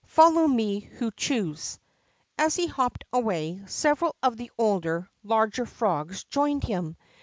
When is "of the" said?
4.23-4.49